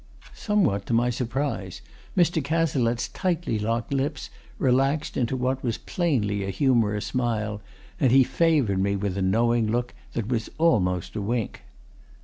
Somewhat 0.33 0.87
to 0.87 0.93
my 0.93 1.11
surprise, 1.11 1.83
Mr. 2.17 2.43
Cazalette's 2.43 3.07
tightly 3.09 3.59
locked 3.59 3.93
lips 3.93 4.31
relaxed 4.57 5.15
into 5.15 5.37
what 5.37 5.63
was 5.63 5.77
plainly 5.77 6.43
a 6.43 6.49
humorous 6.49 7.05
smile, 7.05 7.61
and 7.99 8.11
he 8.11 8.23
favoured 8.23 8.79
me 8.79 8.95
with 8.95 9.15
a 9.15 9.21
knowing 9.21 9.69
look 9.71 9.93
that 10.13 10.25
was 10.27 10.49
almost 10.57 11.15
a 11.15 11.21
wink. 11.21 11.61